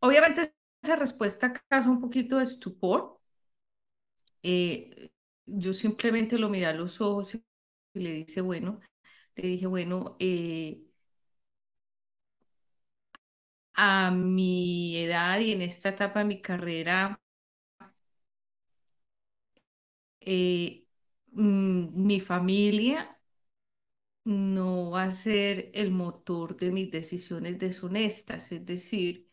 [0.00, 3.20] Obviamente esa respuesta causa un poquito de estupor.
[4.42, 5.10] Eh,
[5.46, 7.34] yo simplemente lo miré a los ojos
[7.94, 8.80] y le dije, bueno,
[9.36, 10.82] le dije, bueno, eh,
[13.74, 17.18] a mi edad y en esta etapa de mi carrera,
[20.20, 20.86] eh,
[21.32, 23.18] mm, mi familia
[24.24, 29.27] no va a ser el motor de mis decisiones deshonestas, es decir,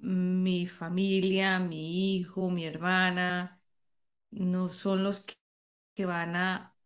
[0.00, 3.60] mi familia, mi hijo, mi hermana,
[4.30, 5.36] no son los que,
[6.06, 6.76] van a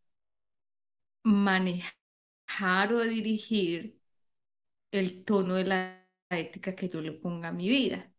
[1.25, 4.01] manejar o dirigir
[4.93, 8.13] el tono de la ética que yo le ponga a mi vida.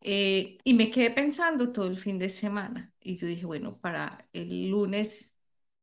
[0.00, 4.28] Eh, y me quedé pensando todo el fin de semana y yo dije, bueno, para
[4.32, 5.32] el lunes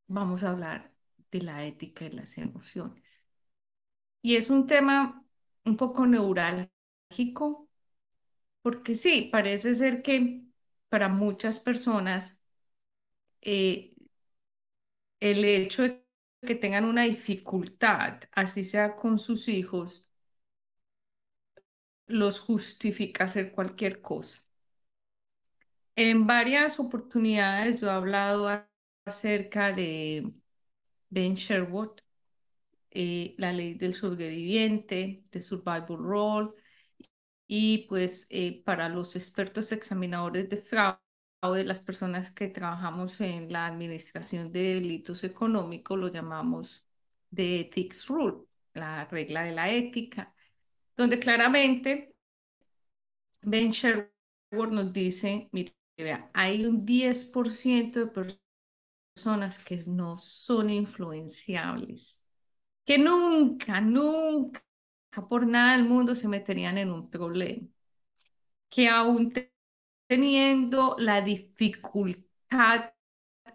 [0.07, 0.93] vamos a hablar
[1.31, 3.23] de la ética y las emociones.
[4.21, 5.24] Y es un tema
[5.65, 7.69] un poco neurálgico,
[8.61, 10.43] porque sí, parece ser que
[10.89, 12.41] para muchas personas
[13.41, 13.93] eh,
[15.19, 16.05] el hecho de
[16.41, 20.07] que tengan una dificultad, así sea con sus hijos,
[22.07, 24.39] los justifica hacer cualquier cosa.
[25.95, 28.47] En varias oportunidades yo he hablado
[29.05, 30.33] acerca de
[31.09, 32.01] Ben Sherwood,
[32.95, 36.51] eh, la ley del sobreviviente, de survival role,
[37.47, 43.67] y pues eh, para los expertos examinadores de fraude, las personas que trabajamos en la
[43.67, 46.85] administración de delitos económicos, lo llamamos
[47.29, 50.33] de ethics rule, la regla de la ética,
[50.97, 52.15] donde claramente
[53.43, 58.37] Ben Sherwood nos dice, mire, vea, hay un 10% de
[59.15, 62.24] personas que no son influenciables
[62.85, 64.61] que nunca, nunca,
[65.29, 67.67] por nada del mundo se meterían en un problema,
[68.69, 69.33] que aún
[70.07, 72.93] teniendo la dificultad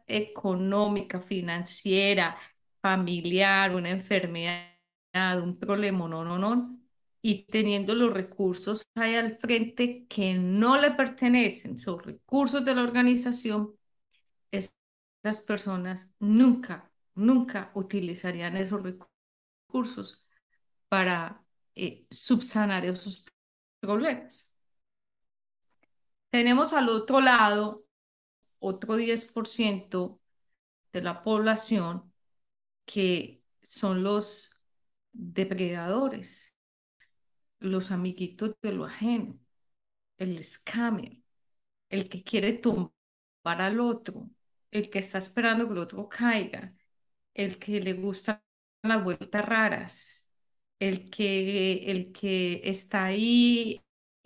[0.06, 2.38] económica, financiera,
[2.82, 4.68] familiar, una enfermedad,
[5.42, 6.78] un problema, no, no, no,
[7.22, 12.82] y teniendo los recursos ahí al frente que no le pertenecen, son recursos de la
[12.82, 13.76] organización,
[14.50, 19.10] esas personas nunca, nunca utilizarían esos recursos
[19.70, 20.26] cursos
[20.88, 21.44] para
[21.74, 23.24] eh, subsanar esos
[23.80, 24.52] problemas.
[26.30, 27.84] Tenemos al otro lado
[28.60, 30.20] otro 10%
[30.92, 32.12] de la población
[32.84, 34.50] que son los
[35.12, 36.54] depredadores,
[37.58, 39.38] los amiguitos de lo ajeno,
[40.18, 41.18] el scammer,
[41.88, 42.92] el que quiere tumbar
[43.44, 44.30] al otro,
[44.70, 46.74] el que está esperando que el otro caiga,
[47.34, 48.44] el que le gusta
[48.82, 50.26] las vueltas raras,
[50.78, 53.80] el que, el que está ahí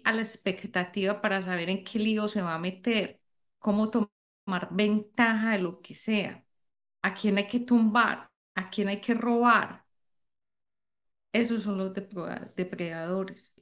[0.04, 3.20] a la expectativa para saber en qué lío se va a meter,
[3.58, 6.44] cómo tomar ventaja de lo que sea,
[7.02, 9.84] a quién hay que tumbar, a quién hay que robar.
[11.32, 13.52] Esos son los depredadores.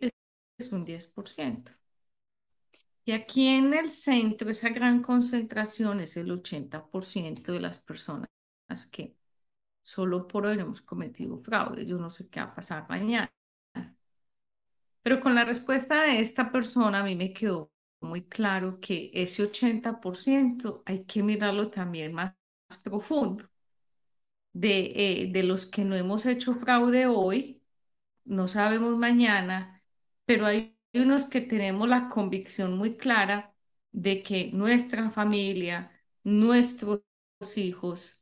[0.58, 1.72] Es un 10%.
[3.04, 8.28] Y aquí en el centro, esa gran concentración es el 80% de las personas
[8.90, 9.16] que
[9.82, 11.84] solo por hoy hemos cometido fraude.
[11.86, 13.32] Yo no sé qué va a pasar mañana.
[15.02, 17.70] Pero con la respuesta de esta persona a mí me quedó
[18.00, 22.34] muy claro que ese 80% hay que mirarlo también más,
[22.84, 23.48] profundo.
[24.52, 24.92] De,
[25.22, 27.62] eh, de los que no hemos hecho fraude hoy,
[28.24, 29.82] no sabemos mañana,
[30.26, 33.54] pero hay unos que tenemos la convicción muy clara
[33.92, 35.92] de que nuestra familia,
[36.24, 37.02] nuestros
[37.56, 38.20] hijos,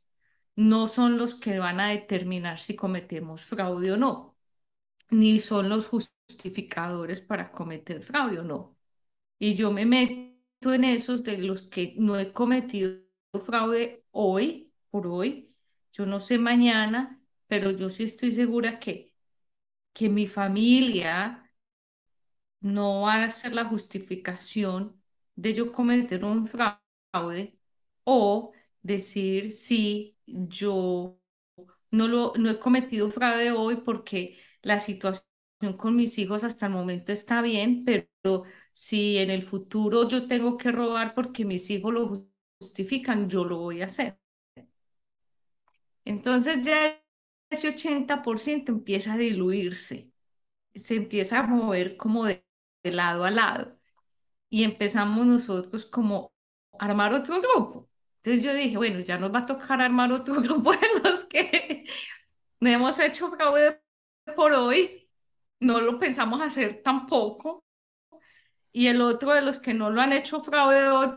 [0.55, 4.37] no son los que van a determinar si cometemos fraude o no.
[5.11, 8.77] ni son los justificadores para cometer fraude o no.
[9.39, 13.01] Y yo me meto en esos de los que no he cometido
[13.45, 15.55] fraude hoy, por hoy.
[15.93, 19.13] Yo no sé mañana, pero yo sí estoy segura que,
[19.93, 21.51] que mi familia
[22.61, 25.01] no va a ser la justificación
[25.35, 27.57] de yo cometer un fraude
[28.03, 28.51] o
[28.83, 31.19] decir, sí, yo
[31.91, 35.23] no, lo, no he cometido fraude hoy porque la situación
[35.77, 38.43] con mis hijos hasta el momento está bien, pero
[38.73, 42.27] si en el futuro yo tengo que robar porque mis hijos lo
[42.59, 44.19] justifican, yo lo voy a hacer.
[46.05, 47.01] Entonces ya
[47.49, 50.11] ese 80% empieza a diluirse,
[50.75, 52.45] se empieza a mover como de,
[52.83, 53.79] de lado a lado
[54.51, 56.33] y empezamos nosotros como
[56.79, 57.90] a armar otro grupo.
[58.23, 61.85] Entonces yo dije, bueno, ya nos va a tocar armar otro grupo de los que
[62.61, 63.81] no hemos hecho fraude
[64.35, 65.09] por hoy,
[65.59, 67.63] no lo pensamos hacer tampoco.
[68.73, 71.09] Y el otro de los que no lo han hecho fraude hoy,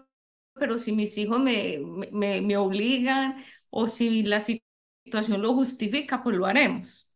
[0.54, 1.78] pero si mis hijos me,
[2.12, 7.08] me, me obligan o si la situación lo justifica, pues lo haremos.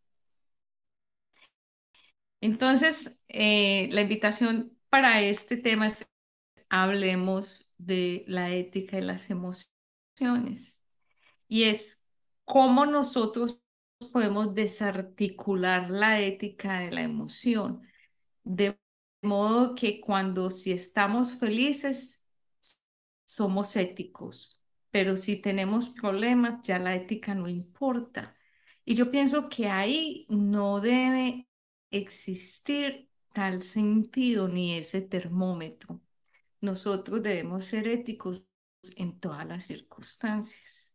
[2.40, 6.06] Entonces, eh, la invitación para este tema es
[6.70, 9.70] hablemos de la ética y las emociones.
[11.48, 12.06] Y es
[12.44, 13.60] cómo nosotros
[14.12, 17.82] podemos desarticular la ética de la emoción,
[18.44, 18.78] de
[19.22, 22.24] modo que cuando si estamos felices,
[23.24, 28.36] somos éticos, pero si tenemos problemas, ya la ética no importa.
[28.84, 31.48] Y yo pienso que ahí no debe
[31.90, 36.00] existir tal sentido ni ese termómetro.
[36.60, 38.47] Nosotros debemos ser éticos
[38.96, 40.94] en todas las circunstancias.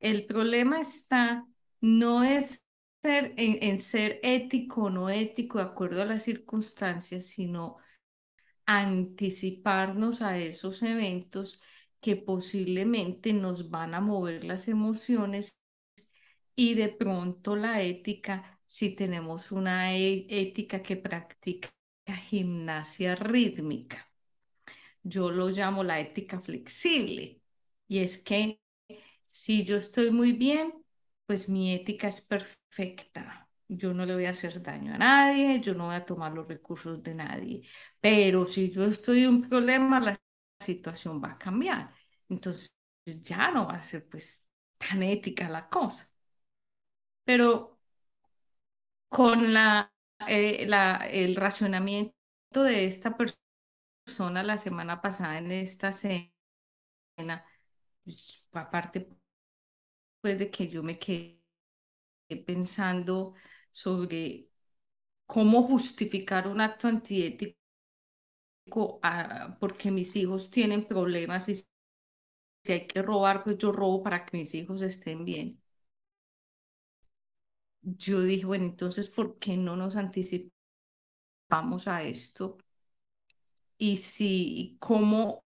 [0.00, 1.46] El problema está
[1.80, 2.64] no es
[3.02, 7.78] ser, en, ser ético o no ético de acuerdo a las circunstancias, sino
[8.66, 11.60] anticiparnos a esos eventos
[12.00, 15.58] que posiblemente nos van a mover las emociones
[16.56, 21.70] y de pronto la ética, si tenemos una e, ética que practica
[22.28, 24.11] gimnasia rítmica.
[25.02, 27.42] Yo lo llamo la ética flexible
[27.88, 28.60] y es que
[29.24, 30.72] si yo estoy muy bien,
[31.26, 33.48] pues mi ética es perfecta.
[33.68, 36.46] Yo no le voy a hacer daño a nadie, yo no voy a tomar los
[36.48, 37.62] recursos de nadie.
[38.00, 40.18] Pero si yo estoy en un problema, la
[40.60, 41.94] situación va a cambiar.
[42.28, 42.70] Entonces
[43.24, 44.46] ya no va a ser pues
[44.78, 46.08] tan ética la cosa.
[47.24, 47.78] Pero
[49.08, 49.92] con la,
[50.28, 52.14] eh, la, el racionamiento
[52.62, 53.38] de esta persona
[54.44, 56.30] la semana pasada en esta cena,
[58.04, 59.08] pues, aparte
[60.14, 61.40] después de que yo me quedé
[62.46, 63.34] pensando
[63.70, 64.48] sobre
[65.26, 67.58] cómo justificar un acto antiético
[69.60, 71.66] porque mis hijos tienen problemas y si
[72.72, 75.62] hay que robar, pues yo robo para que mis hijos estén bien.
[77.82, 80.52] Yo dije, bueno, entonces, ¿por qué no nos anticipamos
[81.86, 82.56] a esto?
[83.88, 85.44] Y si, cómo,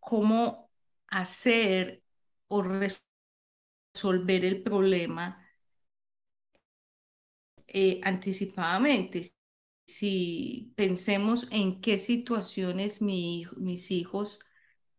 [0.00, 0.70] cómo
[1.08, 2.02] hacer
[2.48, 5.38] o resolver el problema
[7.68, 9.22] eh, anticipadamente.
[9.86, 14.38] Si pensemos en qué situaciones mis hijos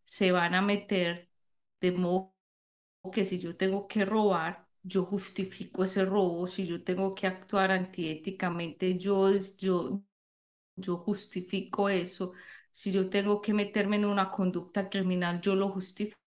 [0.06, 1.30] se van a meter,
[1.82, 2.36] de modo
[3.14, 7.72] que si yo tengo que robar, yo justifico ese robo, si yo tengo que actuar
[7.72, 10.04] antiéticamente, yo, yo,
[10.82, 12.34] yo justifico eso,
[12.72, 16.20] si yo tengo que meterme en una conducta criminal, yo lo justifico.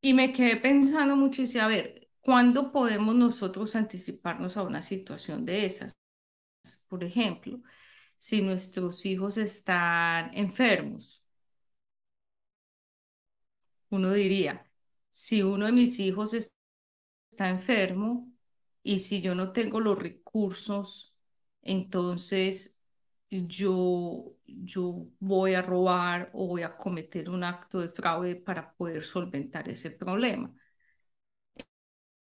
[0.00, 4.82] Y me quedé pensando mucho y decía, a ver, ¿cuándo podemos nosotros anticiparnos a una
[4.82, 5.92] situación de esas?
[6.88, 7.60] Por ejemplo,
[8.18, 11.24] si nuestros hijos están enfermos,
[13.90, 14.66] uno diría,
[15.12, 18.32] si uno de mis hijos está enfermo
[18.82, 21.13] y si yo no tengo los recursos,
[21.64, 22.78] entonces
[23.30, 29.02] yo, yo voy a robar o voy a cometer un acto de fraude para poder
[29.02, 30.54] solventar ese problema.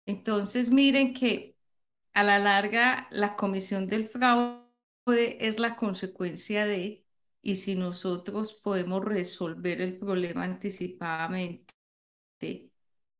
[0.05, 1.55] Entonces, miren que
[2.13, 4.67] a la larga la comisión del fraude
[5.39, 7.05] es la consecuencia de,
[7.41, 11.67] y si nosotros podemos resolver el problema anticipadamente,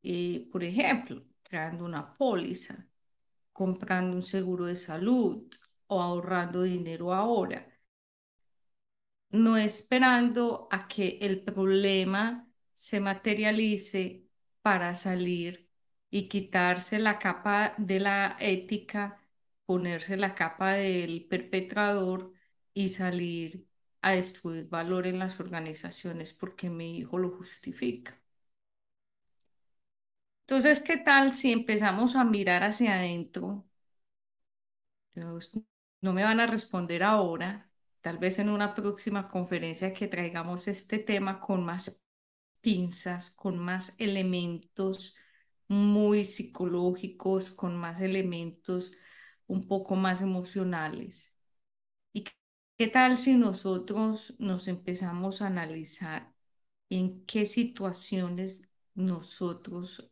[0.03, 2.87] eh, por ejemplo, creando una póliza,
[3.53, 5.47] comprando un seguro de salud
[5.87, 7.67] o ahorrando dinero ahora,
[9.29, 14.27] no esperando a que el problema se materialice
[14.61, 15.69] para salir
[16.09, 19.19] y quitarse la capa de la ética,
[19.65, 22.33] ponerse la capa del perpetrador
[22.73, 23.67] y salir
[24.01, 28.17] a destruir valor en las organizaciones porque mi hijo lo justifica.
[30.47, 33.67] Entonces, ¿qué tal si empezamos a mirar hacia adentro?
[36.01, 37.69] No me van a responder ahora,
[38.01, 42.03] tal vez en una próxima conferencia que traigamos este tema con más
[42.61, 45.15] pinzas, con más elementos
[45.67, 48.91] muy psicológicos, con más elementos
[49.47, 51.33] un poco más emocionales.
[52.13, 52.25] ¿Y
[52.77, 56.33] qué tal si nosotros nos empezamos a analizar
[56.89, 60.11] en qué situaciones nosotros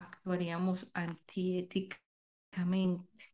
[0.00, 3.33] actuaríamos antiéticamente?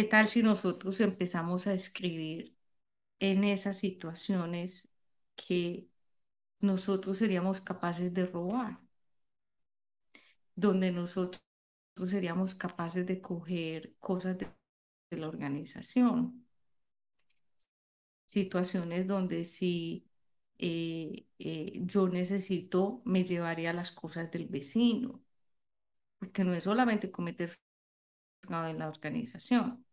[0.00, 2.56] ¿Qué tal si nosotros empezamos a escribir
[3.20, 4.88] en esas situaciones
[5.36, 5.90] que
[6.60, 8.80] nosotros seríamos capaces de robar?
[10.54, 11.42] Donde nosotros
[12.06, 14.48] seríamos capaces de coger cosas de,
[15.10, 16.46] la organización.
[18.24, 20.08] Situaciones donde si
[20.58, 25.22] eh, eh, yo necesito, me llevaría las cosas del vecino.
[26.18, 27.54] Porque no es solamente cometer
[28.48, 29.84] en la organización.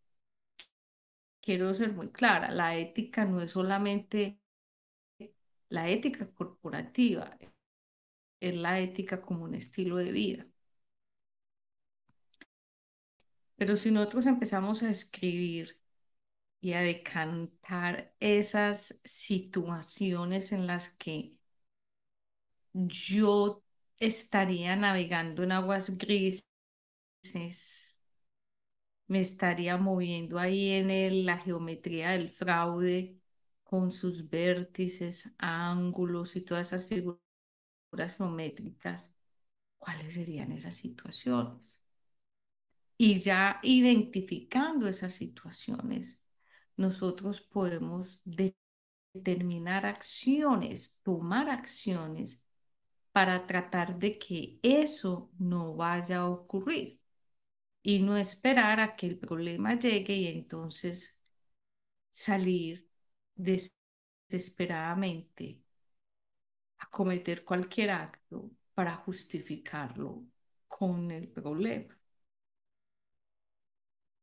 [1.47, 4.41] Quiero ser muy clara, la ética no es solamente
[5.69, 7.37] la ética corporativa,
[8.41, 10.45] es la ética como un estilo de vida.
[13.55, 15.79] Pero si nosotros empezamos a escribir
[16.61, 21.37] y a decantar esas situaciones en las que
[22.73, 23.63] yo
[23.99, 26.45] estaría navegando en aguas grises,
[29.07, 33.19] me estaría moviendo ahí en la geometría del fraude
[33.63, 37.19] con sus vértices, ángulos y todas esas figuras
[38.17, 39.13] geométricas,
[39.77, 41.79] ¿cuáles serían esas situaciones?
[42.97, 46.21] Y ya identificando esas situaciones,
[46.77, 48.21] nosotros podemos
[49.13, 52.43] determinar acciones, tomar acciones
[53.11, 56.99] para tratar de que eso no vaya a ocurrir
[57.87, 61.17] y no esperar a que el problema llegue y entonces
[62.11, 62.89] salir
[63.35, 65.61] desesperadamente
[66.79, 70.23] a cometer cualquier acto para justificarlo
[70.67, 71.95] con el problema.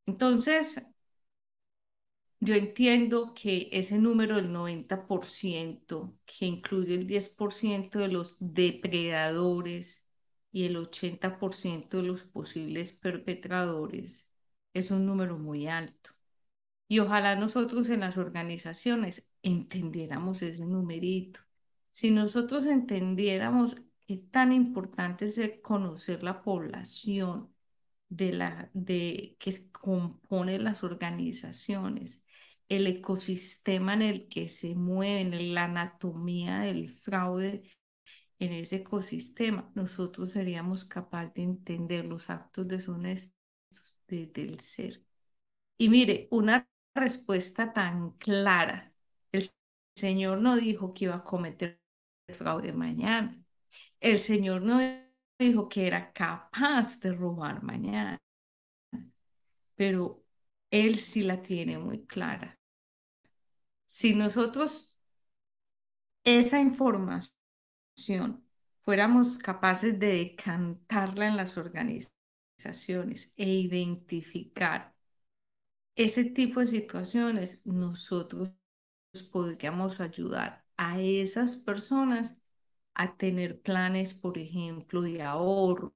[0.07, 0.83] Entonces,
[2.39, 10.04] yo entiendo que ese número del 90%, que incluye el 10% de los depredadores
[10.55, 14.29] y el 80% de los posibles perpetradores,
[14.73, 16.11] es un número muy alto.
[16.87, 21.41] Y ojalá nosotros en las organizaciones entendiéramos ese numerito.
[21.91, 23.75] Si nosotros entendiéramos
[24.07, 27.53] qué tan importante es conocer la población
[28.07, 32.25] de la, de, que compone las organizaciones,
[32.69, 37.63] el ecosistema en el que se mueven, la anatomía del fraude
[38.39, 43.33] en ese ecosistema, nosotros seríamos capaces de entender los actos deshonestos
[44.07, 45.03] del ser.
[45.77, 48.93] Y mire, una respuesta tan clara.
[49.31, 49.43] El
[49.95, 51.81] Señor no dijo que iba a cometer
[52.37, 53.37] fraude mañana.
[53.99, 54.79] El Señor no
[55.39, 58.17] dijo que era capaz de robar mañana.
[59.75, 60.23] Pero
[60.71, 62.57] Él sí la tiene muy clara.
[63.87, 64.93] Si nosotros
[66.23, 67.44] esa información
[68.83, 74.95] fuéramos capaces de decantarla en las organizaciones e identificar
[75.95, 78.53] ese tipo de situaciones, nosotros
[79.31, 82.41] podríamos ayudar a esas personas
[82.95, 85.93] a tener planes, por ejemplo, de ahorro,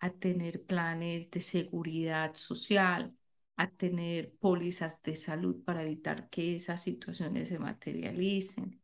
[0.00, 3.16] a tener planes de seguridad social,
[3.56, 8.79] a tener pólizas de salud para evitar que esas situaciones se materialicen.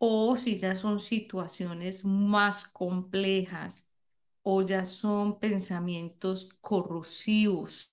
[0.00, 3.88] O si ya son situaciones más complejas
[4.42, 7.92] o ya son pensamientos corrosivos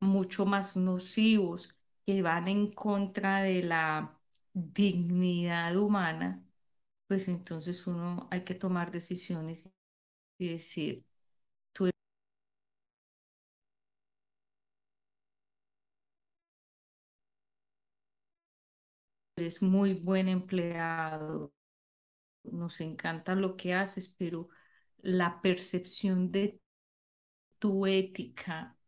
[0.00, 1.74] mucho más nocivos
[2.06, 4.18] que van en contra de la
[4.52, 6.44] dignidad humana,
[7.06, 9.68] pues entonces uno hay que tomar decisiones
[10.38, 11.04] y decir,
[11.72, 11.90] tú
[19.38, 21.52] eres muy buen empleado,
[22.44, 24.48] nos encanta lo que haces, pero
[24.98, 26.60] la percepción de
[27.58, 28.78] tu ética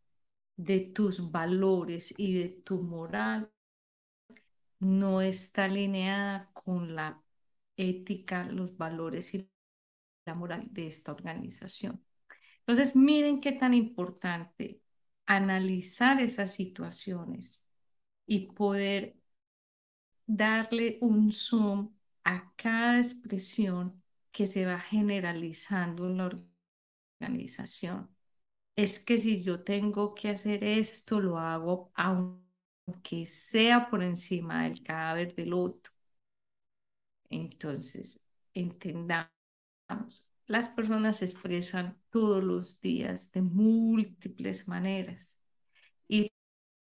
[0.65, 3.51] de tus valores y de tu moral
[4.79, 7.23] no está alineada con la
[7.77, 9.49] ética, los valores y
[10.27, 12.05] la moral de esta organización.
[12.61, 14.83] Entonces, miren qué tan importante
[15.27, 17.65] analizar esas situaciones
[18.27, 19.17] y poder
[20.37, 21.93] darle un zoom
[22.25, 26.31] a cada expresión que se va generalizando en la
[27.21, 28.09] organización.
[28.77, 34.83] Es que si yo tengo que hacer esto, lo hago aunque sea por encima del
[34.83, 35.93] cadáver del otro.
[37.31, 38.21] Entonces,
[38.55, 39.31] entendamos,
[40.47, 45.39] las personas expresan todos los días de múltiples maneras
[46.09, 46.33] y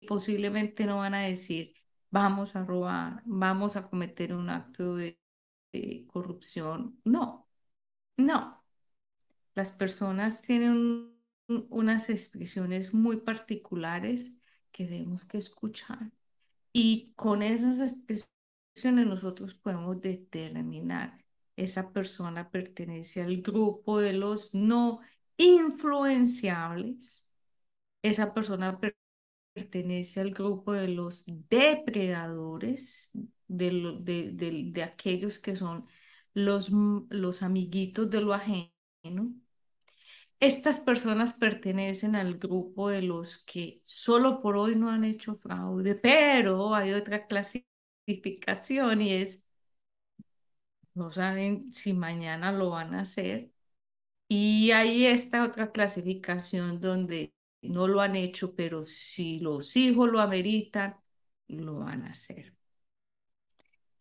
[0.07, 1.73] posiblemente no van a decir,
[2.11, 5.17] vamos a robar, vamos a cometer un acto de,
[6.07, 6.99] corrupción.
[7.05, 7.47] No,
[8.17, 8.63] no.
[9.55, 11.13] Las personas tienen
[11.69, 14.37] unas expresiones muy particulares
[14.71, 16.11] que debemos que escuchar.
[16.73, 21.21] Y con esas expresiones nosotros podemos determinar
[21.55, 24.99] esa persona pertenece al grupo de los no
[25.37, 27.27] influenciables,
[28.01, 28.79] esa persona
[29.53, 33.11] pertenece al grupo de los depredadores,
[33.47, 35.85] de, de, aquellos que son
[36.33, 36.71] los,
[37.09, 38.71] los amiguitos de lo ajeno.
[40.39, 45.95] Estas personas pertenecen al grupo de los que solo por hoy no han hecho fraude,
[45.95, 49.47] pero hay otra clasificación y es,
[50.93, 53.51] no saben si mañana lo van a hacer.
[54.29, 60.19] Y hay esta otra clasificación donde no lo han hecho, pero si los hijos lo
[60.19, 60.97] ameritan,
[61.47, 62.55] lo van a hacer.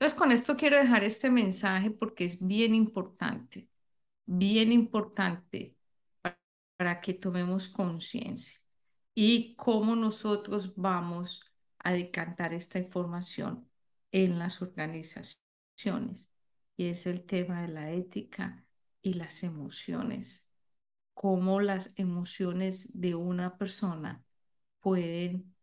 [0.01, 3.68] Entonces, con esto quiero dejar este mensaje porque es bien importante,
[4.27, 5.77] bien importante
[6.23, 8.59] para, que tomemos conciencia
[9.14, 11.44] y cómo nosotros vamos
[11.79, 13.68] a decantar esta información
[14.12, 16.33] en las organizaciones.
[16.77, 18.64] Y es el tema de la ética
[19.03, 20.50] y las emociones
[21.20, 24.24] cómo las emociones de una persona
[24.80, 25.54] pueden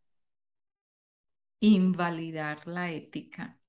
[1.59, 3.59] invalidar la ética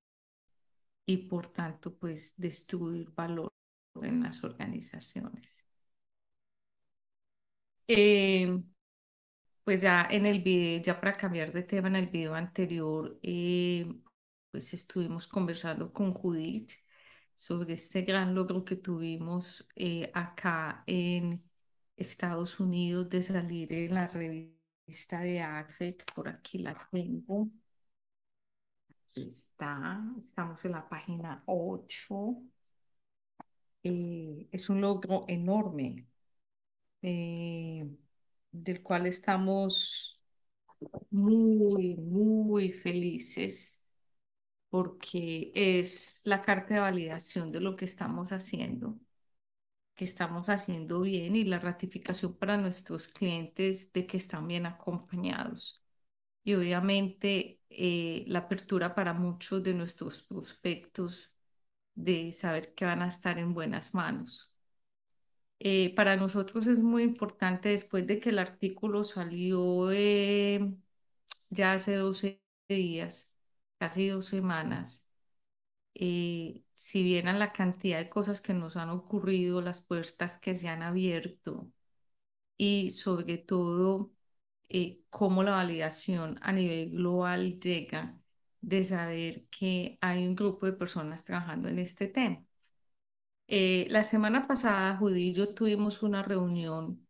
[1.07, 3.51] y por tanto pues destruir valor
[4.03, 5.49] en las organizaciones.
[7.89, 8.63] Eh,
[9.65, 13.87] pues ya en el video, ya para cambiar de tema, en el video anterior, eh,
[14.51, 16.73] pues estuvimos conversando con Judith
[17.35, 21.48] sobre este gran logro que tuvimos eh, acá en
[21.99, 27.51] Estados Unidos de salir en la revista de ACFEC, por aquí la tengo.
[29.11, 32.37] Aquí está, estamos en la página 8.
[33.83, 36.07] Eh, es un logro enorme
[37.03, 37.89] eh,
[38.53, 40.21] del cual estamos
[41.11, 43.93] muy, muy felices
[44.71, 48.99] porque es la carta de validación de lo que estamos haciendo
[49.99, 55.85] que estamos haciendo bien y la ratificación para nuestros clientes de que están bien acompañados.
[56.45, 61.33] Y obviamente eh, la apertura para muchos de nuestros prospectos
[61.95, 64.53] de saber que van a estar en buenas manos.
[65.61, 70.73] Eh, para nosotros es muy importante después de que el artículo salió eh,
[71.51, 73.33] ya hace 12 días,
[73.79, 75.07] casi dos semanas,
[75.99, 80.69] eh, si vieran la cantidad de cosas que nos han ocurrido, las puertas que se
[80.69, 81.71] han abierto
[82.57, 84.13] y sobre todo
[84.69, 88.21] eh, cómo la validación a nivel global llega
[88.61, 92.45] de saber que hay un grupo de personas trabajando en este tema.
[93.49, 97.08] Eh, la semana pasada, Judy y yo tuvimos una reunión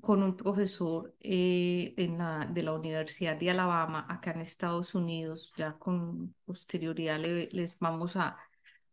[0.00, 5.52] con un profesor eh, de la Universidad de Alabama, acá en Estados Unidos.
[5.56, 8.38] Ya con posterioridad les vamos a,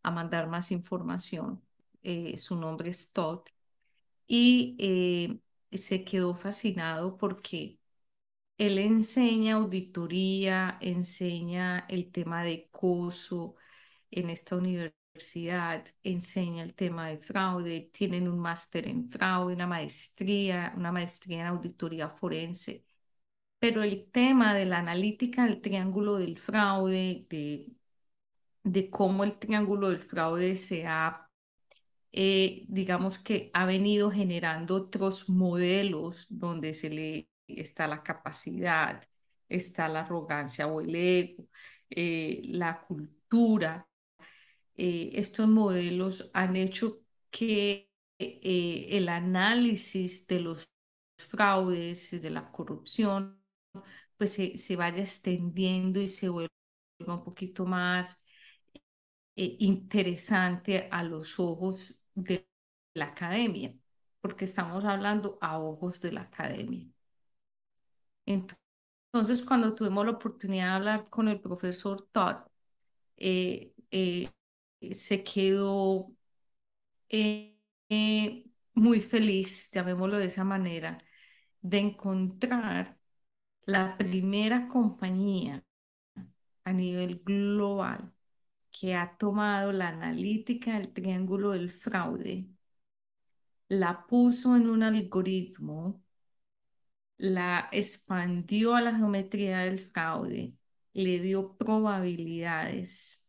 [0.02, 1.62] a, mandar más información.
[2.02, 3.42] Eh, su nombre es Todd.
[4.26, 7.78] Y eh, se quedó fascinado porque
[8.58, 13.56] él enseña auditoría, enseña el tema de coso
[14.10, 19.66] en esta universidad universidad enseña el tema de fraude, tienen un máster en fraude, una
[19.66, 22.84] maestría, una maestría en auditoría forense.
[23.58, 27.72] Pero el tema de la analítica del triángulo del fraude, de,
[28.64, 31.30] de cómo el triángulo del fraude se ha,
[32.12, 39.02] eh, digamos que ha venido generando otros modelos donde se le está la capacidad,
[39.48, 41.48] está la arrogancia o el ego,
[41.90, 43.86] eh, la cultura
[44.76, 50.68] eh, estos modelos han hecho que eh, el análisis de los
[51.18, 53.42] fraudes, de la corrupción,
[54.16, 56.50] pues se, vaya extendiendo y se vuelva
[57.06, 58.24] un poquito más
[59.36, 62.46] eh, interesante a los ojos de
[62.94, 63.74] la academia,
[64.20, 66.86] porque estamos hablando a ojos de la academia.
[68.26, 72.36] Entonces, cuando tuvimos la oportunidad de hablar con el profesor Todd,
[74.92, 76.12] se quedó
[77.08, 77.56] eh,
[78.74, 80.98] muy feliz, llamémoslo de esa manera,
[81.60, 82.98] de encontrar
[83.66, 85.64] la primera compañía
[86.64, 88.12] a nivel global
[88.70, 92.48] que ha tomado la analítica del triángulo del fraude,
[93.68, 96.02] la puso en un algoritmo,
[97.18, 100.54] la expandió a la geometría del fraude,
[100.92, 103.21] le dio probabilidades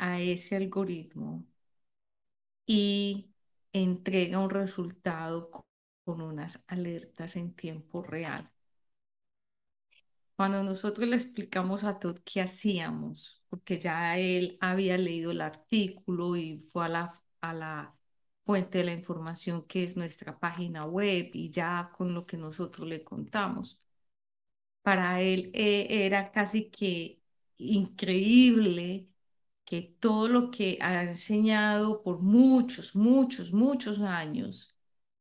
[0.00, 1.46] a ese algoritmo
[2.66, 3.34] y
[3.74, 5.50] entrega un resultado
[6.04, 8.50] con unas alertas en tiempo real.
[10.36, 16.36] Cuando nosotros le explicamos a Todd qué hacíamos, porque ya él había leído el artículo
[16.36, 17.94] y fue a la, a la
[18.42, 22.88] fuente de la información que es nuestra página web y ya con lo que nosotros
[22.88, 23.78] le contamos.
[24.82, 27.22] Para él eh, era casi que
[27.58, 29.09] increíble
[29.64, 34.76] que todo lo que ha enseñado por muchos, muchos, muchos años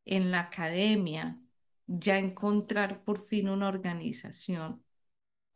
[0.05, 1.39] en la academia,
[1.87, 4.83] ya encontrar por fin una organización,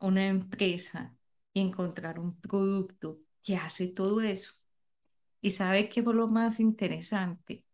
[0.00, 1.16] una empresa
[1.54, 4.54] y encontrar un producto que hace todo eso.
[5.42, 7.64] ¿Y sabe qué fue lo más interesante?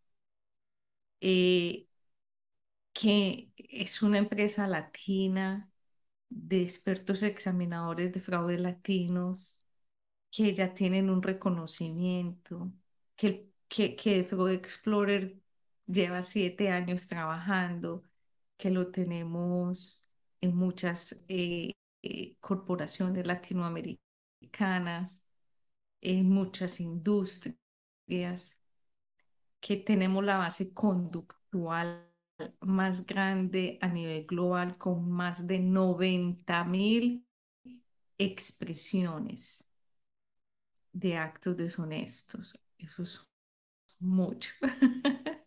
[1.21, 1.87] Eh,
[2.93, 5.71] que es una empresa latina
[6.31, 9.60] de expertos examinadores de fraude latinos
[10.31, 12.73] que ya tienen un reconocimiento,
[13.17, 15.37] que, que, que Explorer
[15.87, 18.05] lleva siete años trabajando,
[18.57, 20.07] que lo tenemos
[20.41, 25.27] en muchas eh, eh, corporaciones latinoamericanas,
[26.01, 28.57] en muchas industrias,
[29.61, 32.07] que tenemos la base conductual
[32.61, 37.27] más grande a nivel global con más de 90 mil
[38.19, 39.70] expresiones
[40.93, 42.59] de actos deshonestos.
[42.79, 43.21] Eso es
[44.01, 44.51] mucho.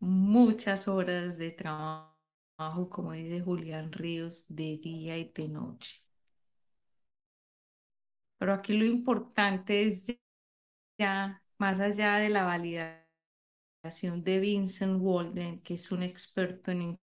[0.00, 6.02] Muchas horas de trabajo, como dice Julián Ríos, de día y de noche.
[8.38, 10.06] Pero aquí lo importante es
[10.98, 13.04] ya, más allá de la validación
[14.24, 16.98] de Vincent Walden, que es un experto en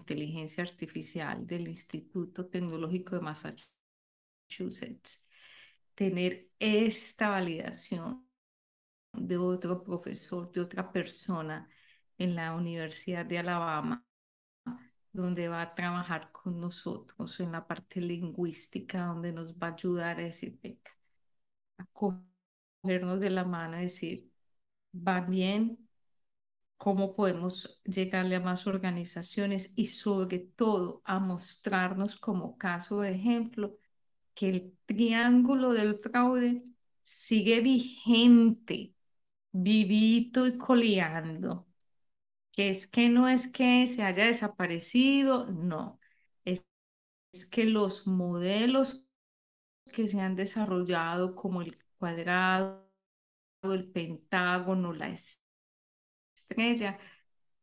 [0.00, 5.28] inteligencia artificial del Instituto Tecnológico de Massachusetts,
[5.94, 8.26] tener esta validación
[9.12, 11.68] de otro profesor, de otra persona
[12.18, 14.04] en la Universidad de Alabama,
[15.12, 20.18] donde va a trabajar con nosotros en la parte lingüística, donde nos va a ayudar
[20.20, 20.58] a decir,
[21.78, 24.30] a cogernos de la mano, a decir,
[24.94, 25.88] va bien,
[26.82, 33.78] cómo podemos llegarle a más organizaciones y sobre todo a mostrarnos como caso de ejemplo
[34.34, 36.62] que el triángulo del fraude
[37.02, 38.94] sigue vigente,
[39.52, 41.68] vivito y coleando.
[42.52, 46.00] Que es que no es que se haya desaparecido, no.
[46.44, 46.64] Es,
[47.50, 49.04] que los modelos
[49.92, 52.90] que se han desarrollado como el cuadrado,
[53.62, 55.08] el pentágono, la
[56.48, 56.98] estrella,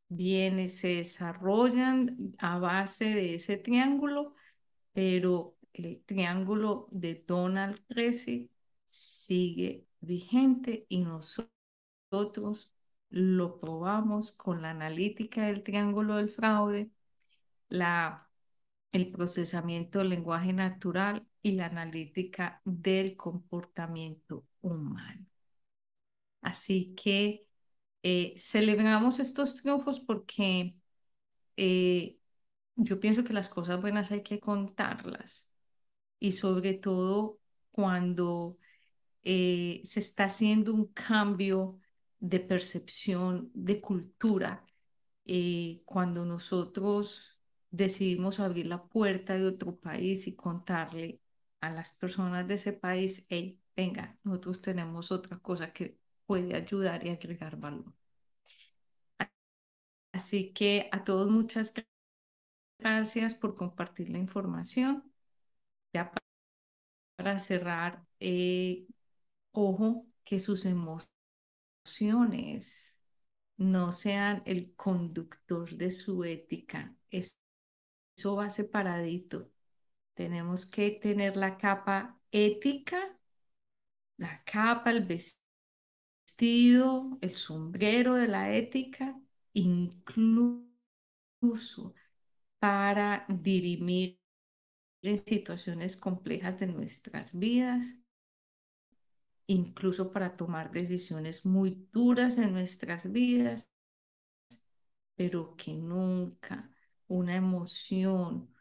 [0.10, 4.36] viene, se desarrollan a base de ese triángulo,
[4.94, 8.52] pero el triángulo de Donald Tracy
[8.86, 12.72] sigue vigente y nosotros
[13.10, 16.92] lo probamos con la analítica del triángulo del fraude,
[17.70, 18.30] la,
[18.92, 25.26] el procesamiento del lenguaje natural y la analítica del comportamiento humano.
[26.42, 27.48] Así que
[28.04, 30.76] eh, celebramos estos triunfos porque
[31.58, 32.20] eh,
[32.76, 35.49] yo pienso que las cosas buenas hay que contarlas
[36.20, 37.40] y sobre todo
[37.72, 38.58] cuando
[39.24, 41.80] eh, se está haciendo un cambio
[42.20, 44.66] de percepción, de cultura,
[45.26, 47.40] eh, cuando nosotros
[47.72, 51.22] decidimos abrir la puerta de otro país y contarle
[51.62, 57.06] a las personas de ese país, hey, venga, nosotros tenemos otra cosa que puede ayudar
[57.06, 57.94] y agregar valor.
[60.12, 61.74] Así que a todos muchas
[62.78, 65.09] gracias por compartir la información.
[65.94, 66.12] Ya
[67.16, 68.86] para cerrar, eh,
[69.54, 70.66] ojo que sus
[71.84, 72.98] emociones
[73.58, 76.96] no sean el conductor de su ética.
[77.12, 77.34] Eso,
[78.18, 79.52] eso va separadito.
[80.16, 83.18] Tenemos que tener la capa ética,
[84.18, 85.44] la capa, el vestido
[87.22, 89.20] el sombrero de la ética,
[89.54, 90.70] incluso
[92.60, 94.19] para dirimir
[95.02, 97.96] en situaciones complejas de nuestras vidas,
[99.48, 103.72] incluso para tomar decisiones muy duras en nuestras vidas,
[105.16, 106.72] pero que nunca
[107.08, 108.54] una emoción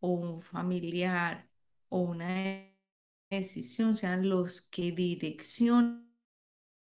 [0.00, 1.48] o un familiar
[1.88, 2.68] o una
[3.30, 6.10] decisión sean los que direccionen,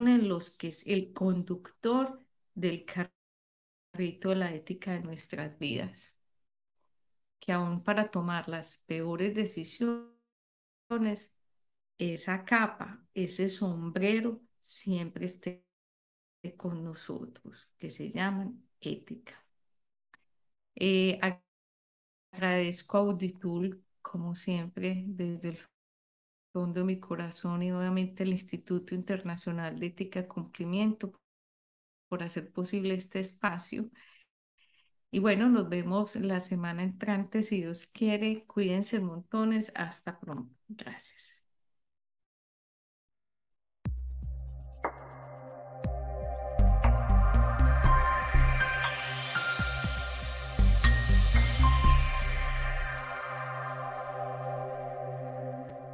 [0.00, 6.19] los que es el conductor del carrito de la ética de nuestras vidas.
[7.40, 10.14] Que aún para tomar las peores decisiones,
[11.98, 15.64] esa capa, ese sombrero siempre esté
[16.56, 19.44] con nosotros, que se llaman ética.
[20.74, 21.20] Eh,
[22.32, 25.58] agradezco a Auditul, como siempre, desde el
[26.52, 31.12] fondo de mi corazón y obviamente el Instituto Internacional de Ética y Cumplimiento
[32.08, 33.90] por hacer posible este espacio.
[35.12, 38.44] Y bueno, nos vemos la semana entrante, si Dios quiere.
[38.46, 39.72] Cuídense montones.
[39.76, 40.54] Hasta pronto.
[40.68, 41.39] Gracias.